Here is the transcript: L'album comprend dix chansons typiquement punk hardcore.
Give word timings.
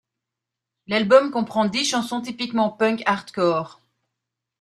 L'album 0.87 1.29
comprend 1.29 1.65
dix 1.65 1.85
chansons 1.85 2.21
typiquement 2.21 2.71
punk 2.71 3.03
hardcore. 3.05 3.81